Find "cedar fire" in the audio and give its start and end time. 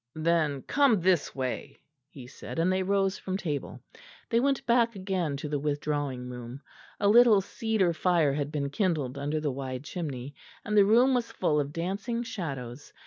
7.39-8.33